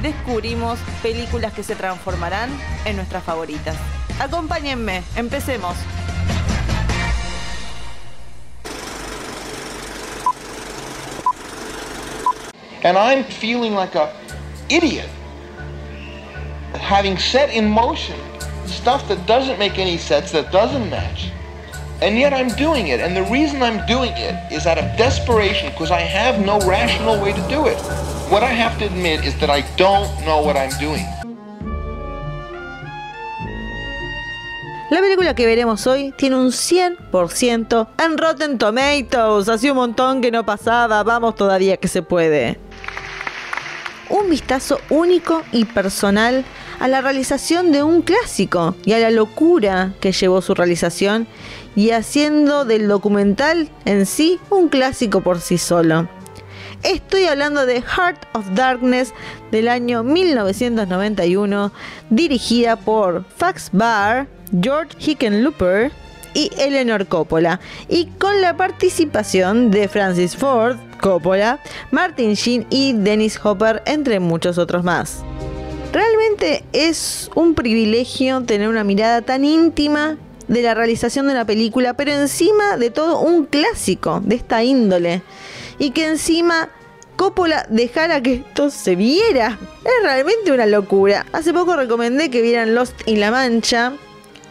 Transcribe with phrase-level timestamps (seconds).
[0.00, 2.50] descubrimos películas que se transformarán
[2.84, 3.76] en nuestras favoritas.
[4.18, 5.76] Acompáñenme, empecemos.
[12.84, 14.10] And I'm feeling like a
[14.68, 15.08] idiot
[16.74, 18.18] having set in motion
[18.66, 21.30] stuff that doesn't make any sense, that doesn't match.
[22.00, 23.00] And yet I'm doing it.
[23.00, 27.20] And the reason I'm doing it is out of desperation because I have no rational
[27.22, 28.11] way to do it.
[28.30, 31.04] What I have to admit is that I don't know what I'm doing.
[34.90, 39.48] La película que veremos hoy tiene un 100% en Rotten Tomatoes.
[39.48, 41.02] Hacía un montón que no pasaba.
[41.02, 42.58] Vamos todavía que se puede.
[44.10, 46.44] Un vistazo único y personal
[46.78, 51.26] a la realización de un clásico y a la locura que llevó su realización
[51.74, 56.08] y haciendo del documental en sí un clásico por sí solo.
[56.82, 59.14] Estoy hablando de Heart of Darkness
[59.52, 61.70] del año 1991,
[62.10, 64.26] dirigida por Fax Barr,
[64.60, 65.92] George Hickenlooper
[66.34, 71.60] y Eleanor Coppola, y con la participación de Francis Ford Coppola,
[71.92, 75.22] Martin Sheen y Dennis Hopper, entre muchos otros más.
[75.92, 80.16] Realmente es un privilegio tener una mirada tan íntima
[80.48, 85.22] de la realización de una película, pero encima de todo un clásico de esta índole.
[85.82, 86.68] Y que encima
[87.16, 89.58] Coppola dejara que esto se viera.
[89.84, 91.26] Es realmente una locura.
[91.32, 93.94] Hace poco recomendé que vieran Lost in La Mancha,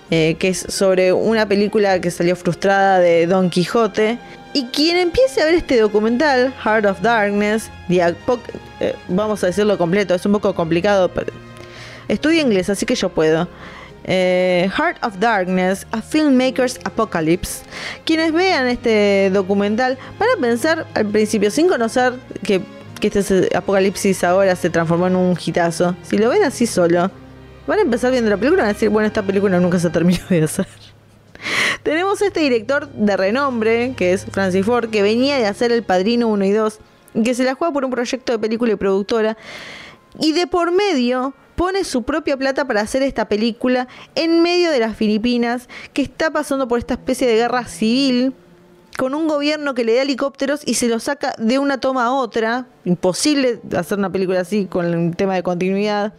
[0.10, 4.20] eh, que es sobre una película que salió frustrada de Don Quijote.
[4.52, 10.14] Y quien empiece a ver este documental, Heart of Darkness, eh, vamos a decirlo completo,
[10.14, 11.32] es un poco complicado, pero
[12.10, 13.48] estudio inglés, así que yo puedo.
[14.04, 17.64] Eh, Heart of Darkness, A Filmmaker's Apocalypse.
[18.06, 22.14] Quienes vean este documental van a pensar al principio, sin conocer
[22.44, 22.62] que,
[23.02, 25.96] este apocalipsis ahora se transformó en un hitazo.
[26.04, 27.10] Si lo ven así solo,
[27.66, 29.90] van a empezar viendo la película y van a decir, bueno, esta película nunca se
[29.90, 30.68] terminó de hacer.
[31.84, 36.28] Tenemos este director de renombre, que es Francis Ford, que venía de hacer El Padrino
[36.28, 36.80] 1 y 2,
[37.24, 39.36] que se la juega por un proyecto de película y productora.
[40.20, 44.80] Y de por medio pone su propia plata para hacer esta película en medio de
[44.80, 48.34] las Filipinas, que está pasando por esta especie de guerra civil,
[48.98, 52.14] con un gobierno que le da helicópteros y se lo saca de una toma a
[52.14, 52.66] otra.
[52.84, 56.14] Imposible hacer una película así con el tema de continuidad.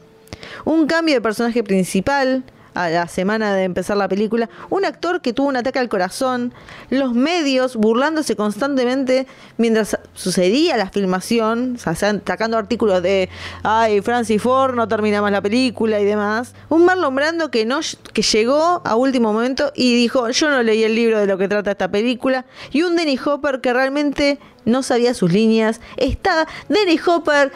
[0.64, 5.32] Un cambio de personaje principal, a la semana de empezar la película, un actor que
[5.32, 6.52] tuvo un ataque al corazón,
[6.90, 13.28] los medios burlándose constantemente mientras sucedía la filmación, sacando artículos de,
[13.62, 16.54] ay, Francis Ford no termina más la película y demás.
[16.68, 17.80] Un Marlon Brando que, no,
[18.12, 21.48] que llegó a último momento y dijo, yo no leí el libro de lo que
[21.48, 25.80] trata esta película, y un Denny Hopper que realmente no sabía sus líneas.
[25.96, 27.52] Está Denny Hopper,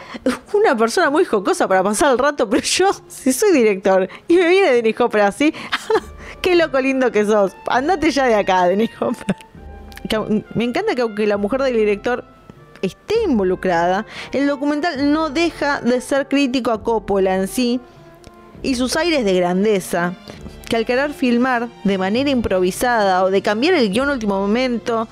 [0.53, 4.47] una persona muy jocosa para pasar el rato, pero yo, si soy director y me
[4.47, 5.53] viene Denny Hopper así,
[6.41, 7.53] qué loco lindo que sos.
[7.67, 9.35] Andate ya de acá, Denny Hopper.
[10.55, 12.23] Me encanta que aunque la mujer del director
[12.81, 17.81] esté involucrada, el documental no deja de ser crítico a Coppola en sí
[18.61, 20.13] y sus aires de grandeza.
[20.69, 25.07] Que al querer filmar de manera improvisada o de cambiar el guion último momento,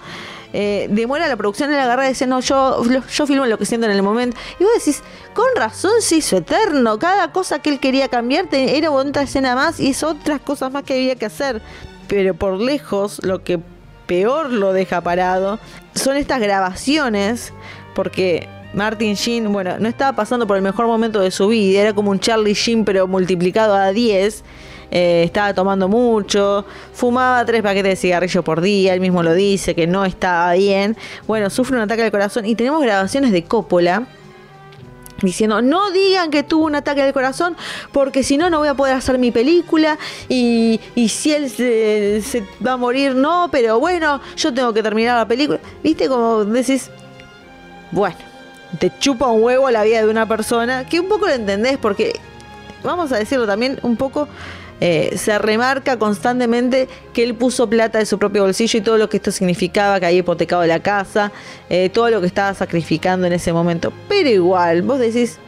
[0.57, 2.81] eh, demora la producción en la garra dice, no, yo,
[3.13, 4.38] yo filmo lo que siento en el momento.
[4.57, 6.97] Y vos decís, con razón se hizo eterno.
[6.97, 10.83] Cada cosa que él quería cambiar era otra escena más y es otras cosas más
[10.83, 11.61] que había que hacer.
[12.07, 13.59] Pero por lejos, lo que
[14.07, 15.59] peor lo deja parado
[15.93, 17.51] son estas grabaciones,
[17.93, 21.93] porque Martin Sheen, bueno, no estaba pasando por el mejor momento de su vida, era
[21.93, 24.43] como un Charlie Sheen pero multiplicado a 10
[24.97, 26.64] eh, estaba tomando mucho,
[26.94, 30.96] fumaba tres paquetes de cigarrillo por día, él mismo lo dice, que no estaba bien.
[31.28, 34.08] Bueno, sufre un ataque al corazón y tenemos grabaciones de Coppola
[35.22, 37.58] diciendo no digan que tuvo un ataque al corazón
[37.92, 39.97] porque si no no voy a poder hacer mi película
[40.30, 45.18] y, si él se, se, va a morir no pero bueno yo tengo que terminar
[45.18, 46.92] la película viste como decís
[47.92, 48.18] bueno
[48.78, 52.20] te chupa un huevo la vida de una persona que un poco lo entendés porque
[52.84, 54.28] vamos a decirlo también un poco
[54.81, 59.09] eh, se remarca constantemente que él puso plata de su propio bolsillo y todo lo
[59.09, 61.31] que esto significaba, que había hipotecado la casa,
[61.69, 63.93] eh, todo lo que estaba sacrificando en ese momento.
[64.09, 65.39] Pero igual, vos decís,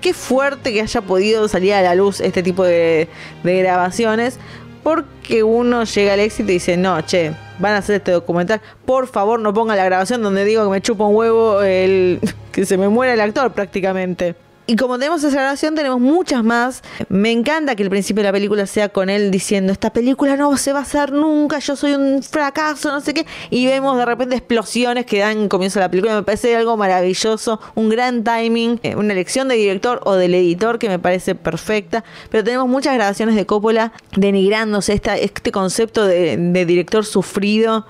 [0.00, 3.08] qué fuerte que haya podido salir a la luz este tipo de,
[3.42, 4.38] grabaciones
[4.82, 9.08] porque uno llega al éxito y dice, no, che, van a hacer este documental, por
[9.08, 12.20] favor no pongan la grabación donde digo que me chupa un huevo el
[12.52, 14.36] que se me muera el actor prácticamente.
[14.68, 16.82] Y como tenemos esa grabación, tenemos muchas más.
[17.08, 20.56] Me encanta que el principio de la película sea con él diciendo, esta película no
[20.56, 23.26] se va a hacer nunca, yo soy un fracaso, no sé qué.
[23.50, 26.16] Y vemos de repente explosiones que dan comienzo a la película.
[26.16, 30.80] Me parece algo maravilloso, un gran timing, eh, una elección de director o del editor
[30.80, 32.02] que me parece perfecta.
[32.30, 37.86] Pero tenemos muchas grabaciones de Coppola denigrándose esta, este concepto de, de director sufrido,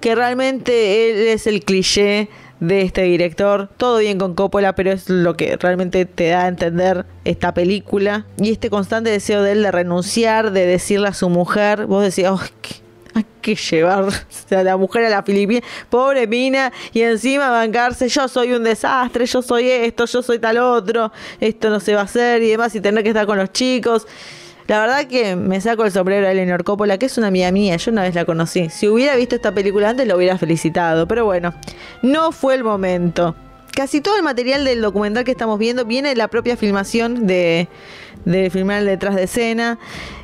[0.00, 2.28] que realmente él es el cliché
[2.60, 3.68] de este director.
[3.76, 8.26] Todo bien con Coppola, pero es lo que realmente te da a entender esta película.
[8.38, 12.28] Y este constante deseo de él de renunciar, de decirle a su mujer, vos decís,
[12.28, 12.40] oh,
[13.14, 14.08] hay que llevar
[14.50, 15.60] a la mujer a la Filipina,
[15.90, 20.58] pobre mina, y encima bancarse, yo soy un desastre, yo soy esto, yo soy tal
[20.58, 23.52] otro, esto no se va a hacer y demás, y tener que estar con los
[23.52, 24.06] chicos.
[24.68, 27.76] La verdad que me saco el sombrero a Eleanor Coppola, que es una amiga mía,
[27.76, 28.68] yo una vez la conocí.
[28.68, 31.54] Si hubiera visto esta película antes, lo hubiera felicitado, pero bueno,
[32.02, 33.34] no fue el momento.
[33.74, 37.66] Casi todo el material del documental que estamos viendo viene de la propia filmación de,
[38.50, 39.78] filmar detrás de escena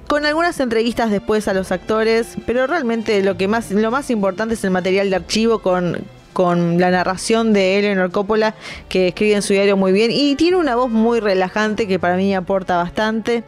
[0.09, 4.53] con algunas entrevistas después a los actores, pero realmente lo que más lo más importante
[4.53, 6.05] es el material de archivo con
[6.35, 8.55] con la narración de Eleanor Coppola
[8.91, 12.17] que escribe en su diario muy bien y tiene una voz muy relajante que para
[12.17, 13.45] mí aporta bastante.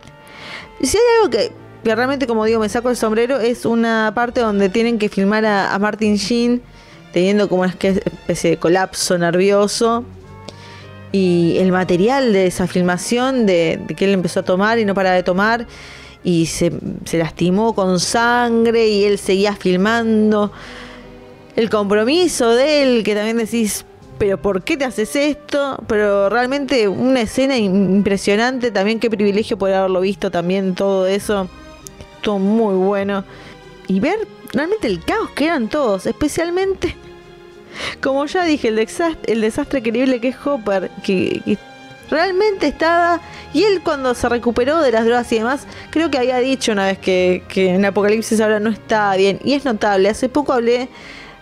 [0.83, 1.53] Si hay algo que,
[1.85, 5.79] realmente, como digo, me saco el sombrero, es una parte donde tienen que filmar a,
[5.79, 6.63] Martin Sheen
[7.13, 10.05] teniendo como una especie de colapso nervioso.
[11.13, 15.13] Y el material de esa filmación, de, que él empezó a tomar y no para
[15.13, 15.67] de tomar,
[16.23, 16.73] y se,
[17.05, 20.53] se lastimó con sangre y él seguía filmando.
[21.55, 23.87] El compromiso de él, que también decís,
[24.19, 25.79] pero ¿por qué te haces esto?
[25.87, 31.49] Pero realmente una escena impresionante, también qué privilegio poder haberlo visto también todo eso.
[32.23, 33.25] Todo muy bueno.
[33.89, 36.97] Y ver realmente el caos que eran todos, especialmente,
[38.03, 41.59] como ya dije, el desastre, el increíble que es Hopper, que,
[42.11, 43.21] realmente estaba...
[43.53, 46.87] Y él cuando se recuperó de las drogas y demás, creo que había dicho una
[46.87, 49.41] vez que, que en Apocalipsis ahora no estaba bien.
[49.45, 50.89] Y es notable, hace poco hablé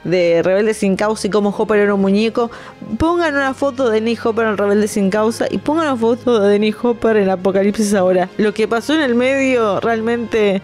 [0.04, 2.50] de Rebelde sin causa y cómo Hopper era un muñeco,
[2.98, 6.50] pongan una foto de Denny Hopper en Rebelde sin causa y pongan una foto de
[6.50, 8.28] Denny Hopper en Apocalipsis ahora.
[8.36, 10.62] Lo que pasó en el medio realmente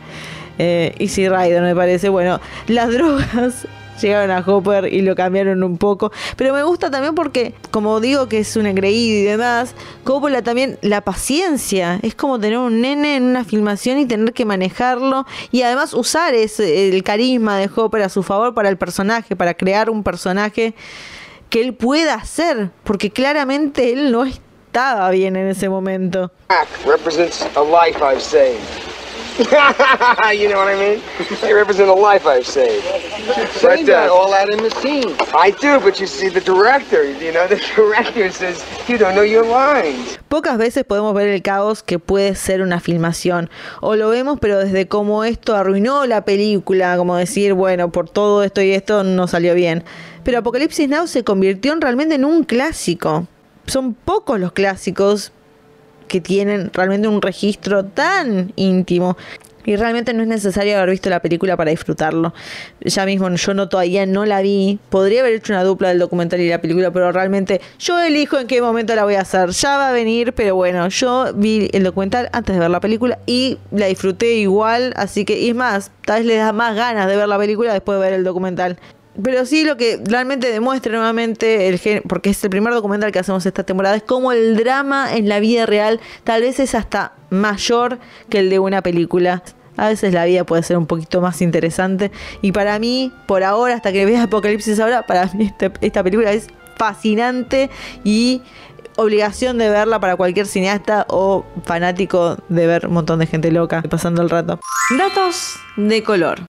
[0.59, 2.09] eh, Easy Rider me parece.
[2.11, 3.67] Bueno, las drogas
[4.01, 6.13] llegaron a Hopper y lo cambiaron un poco.
[6.37, 9.75] Pero me gusta también porque, como digo que es un engreído y demás,
[10.05, 12.01] Coppola también la paciencia.
[12.03, 16.35] Es como tener un nene en una filmación y tener que manejarlo y además usar
[16.35, 20.75] ese, el carisma de Hopper a su favor para el personaje, para crear un personaje
[21.49, 26.31] que él pueda hacer, porque claramente él no estaba bien en ese momento.
[26.87, 28.90] Represents a life I've saved.
[30.37, 31.01] you know what I mean?
[31.41, 32.85] They represent a life I've saved.
[33.63, 35.15] But, uh, all out in the scene.
[35.35, 39.23] I do, but you see the director, you know, the director says, you don't know
[39.23, 40.19] your lines.
[40.29, 43.49] Pocas veces podemos ver el caos que puede ser una filmación.
[43.81, 48.43] O lo vemos, pero desde cómo esto arruinó la película, como decir, bueno, por todo
[48.43, 49.85] esto y esto no salió bien.
[50.23, 53.27] Pero Apocalipsis Now se convirtió en realmente en un clásico.
[53.67, 55.33] Son pocos los clásicos
[56.11, 59.17] que tienen realmente un registro tan íntimo.
[59.65, 62.35] Y realmente no es necesario haber visto la película para disfrutarlo.
[62.81, 64.81] Ya mismo yo no todavía no la vi.
[64.89, 68.49] Podría haber hecho una dupla del documental y la película, pero realmente yo elijo en
[68.49, 69.51] qué momento la voy a hacer.
[69.51, 73.19] Ya va a venir, pero bueno, yo vi el documental antes de ver la película
[73.27, 74.95] y la disfruté igual.
[74.97, 77.73] Así que, y es más, tal vez le da más ganas de ver la película
[77.73, 78.79] después de ver el documental.
[79.23, 83.45] Pero sí lo que realmente demuestra nuevamente, el porque es el primer documental que hacemos
[83.47, 87.99] esta temporada, es cómo el drama en la vida real tal vez es hasta mayor
[88.29, 89.43] que el de una película.
[89.77, 92.11] A veces la vida puede ser un poquito más interesante.
[92.43, 96.33] Y para mí, por ahora, hasta que veas Apocalipsis ahora, para mí este, esta película
[96.33, 97.71] es fascinante
[98.05, 98.43] y
[98.97, 103.83] obligación de verla para cualquier cineasta o fanático de ver un montón de gente loca
[103.89, 104.59] pasando el rato.
[104.99, 106.41] Datos de color.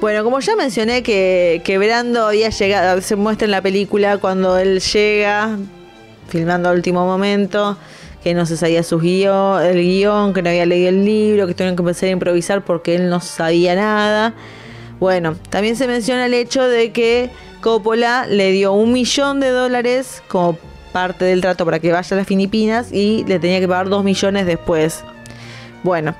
[0.00, 4.58] Bueno, como ya mencioné que, que Brando había llegado, se muestra en la película cuando
[4.58, 5.56] él llega,
[6.28, 7.78] filmando al último momento,
[8.22, 11.54] que no se sabía su guion, el guion, que no había leído el libro, que
[11.54, 14.34] tuvieron que empezar a improvisar porque él no sabía nada.
[15.00, 17.30] Bueno, también se menciona el hecho de que
[17.62, 20.58] Coppola le dio un millón de dólares como
[20.92, 24.04] parte del trato para que vaya a las Filipinas y le tenía que pagar dos
[24.04, 25.04] millones después.
[25.82, 26.14] Bueno,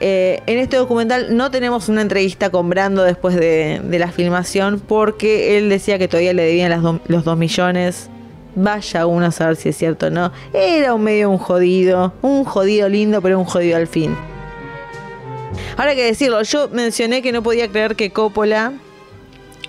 [0.00, 5.56] eh, en este documental no tenemos una entrevista con Brando después de, la filmación porque
[5.56, 8.10] él decía que todavía le debían los dos millones
[8.56, 10.32] vaya uno a saber si es cierto o no.
[10.52, 14.16] Era un medio un jodido, un jodido lindo, pero un jodido al fin.
[15.76, 18.72] Ahora que decirlo, yo mencioné que no podía creer que Coppola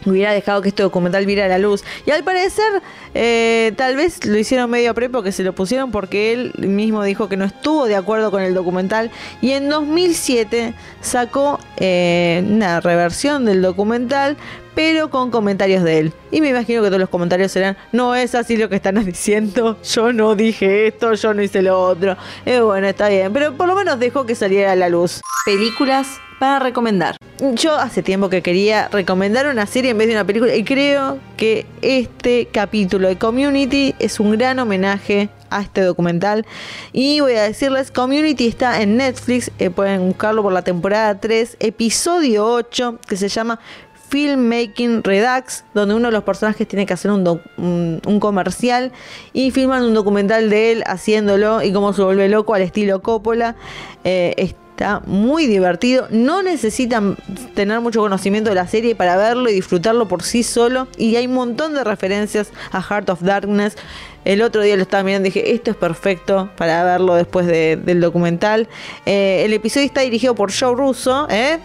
[0.05, 1.83] hubiera dejado que este documental viera la luz.
[2.05, 2.81] Y al parecer,
[3.13, 7.27] eh, tal vez lo hicieron medio pre porque se lo pusieron porque él mismo dijo
[7.29, 9.11] que no estuvo de acuerdo con el documental.
[9.41, 14.37] Y en 2007 sacó eh, una reversión del documental,
[14.77, 16.13] pero con comentarios de él.
[16.29, 19.81] Y me imagino que todos los comentarios serán, no es así lo que están diciendo,
[19.81, 22.15] yo no dije esto, yo no hice lo otro.
[22.45, 25.19] Eh, bueno, está bien, pero por lo menos dejó que saliera a la luz.
[25.45, 27.17] Películas para recomendar.
[27.55, 31.17] Yo hace tiempo que quería recomendar una serie en vez de una película y creo
[31.37, 36.45] que este capítulo de Community es un gran homenaje a este documental.
[36.93, 41.57] Y voy a decirles, Community está en Netflix, eh, pueden buscarlo por la temporada 3,
[41.59, 43.59] episodio 8, que se llama
[44.09, 48.91] Filmmaking Redux, donde uno de los personajes tiene que hacer un, comercial
[49.33, 53.55] y filman un documental de él haciéndolo y cómo se vuelve loco al estilo Coppola.
[54.03, 56.07] Eh, Está muy divertido.
[56.11, 57.17] No necesitan
[57.55, 60.87] tener mucho conocimiento de la serie para verlo y disfrutarlo por sí solo.
[60.99, 63.75] Y hay un montón de referencias a Heart of Darkness.
[64.23, 67.99] El otro día lo estaba mirando y dije, esto es perfecto para verlo después del
[67.99, 68.67] documental.
[69.07, 71.57] Eh, el episodio está dirigido por Joe Russo, ¿eh?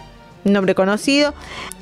[0.43, 1.33] Nombre conocido,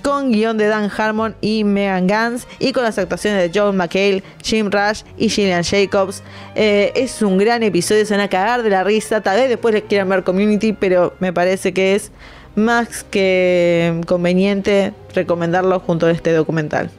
[0.02, 4.24] con guion de Dan Harmon y Megan Gans y con las actuaciones de John McHale,
[4.44, 6.24] Jim Rush y Gillian Jacobs.
[6.56, 9.74] Eh, es un gran episodio, se van a cagar de la risa, tal vez después
[9.74, 12.12] les quieran ver Community, pero me parece que es
[12.56, 16.90] más que conveniente recomendarlo junto a este documental.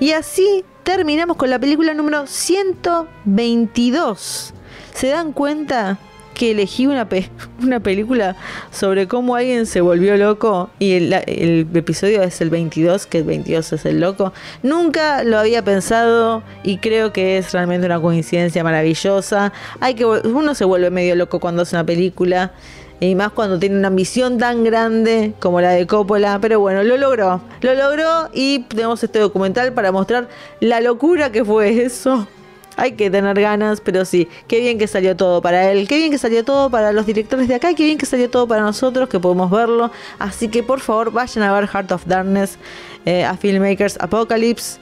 [0.00, 4.54] Y así terminamos con la película número 122.
[4.94, 5.98] ¿Se dan cuenta?
[6.38, 7.06] Que elegí una,
[7.62, 8.36] una película
[8.70, 11.12] sobre cómo alguien se volvió loco y el,
[11.74, 14.32] episodio es el 22, que el 22 es el loco.
[14.62, 19.52] Nunca lo había pensado y creo que es realmente una coincidencia maravillosa.
[19.80, 22.52] Hay que uno se vuelve medio loco cuando hace una película
[23.00, 26.96] y más cuando tiene una ambición tan grande como la de Coppola, pero bueno, lo
[26.96, 30.28] logró, lo logró y tenemos este documental para mostrar
[30.60, 32.26] la locura que fue eso
[32.78, 36.12] hay que tener ganas, pero sí, qué bien que salió todo para él, qué bien
[36.12, 39.08] que salió todo para los directores de acá, qué bien que salió todo para nosotros,
[39.08, 39.90] que podemos verlo.
[40.18, 42.56] Así que por favor vayan a ver Heart of Darkness
[43.04, 44.78] eh, a Filmmakers Apocalypse.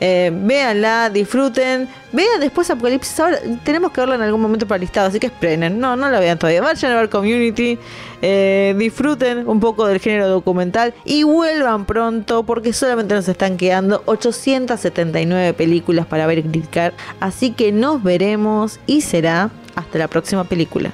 [0.00, 1.86] Eh, véanla, disfruten.
[2.12, 3.20] Vean después Apocalipsis.
[3.20, 5.78] Ahora tenemos que verla en algún momento para listado, así que esperen.
[5.78, 6.62] No, no la vean todavía.
[6.62, 7.78] Vayan a ver Community.
[8.22, 14.02] Eh, disfruten un poco del género documental y vuelvan pronto porque solamente nos están quedando
[14.06, 16.94] 879 películas para ver y criticar.
[17.20, 20.90] Así que nos veremos y será hasta la próxima película.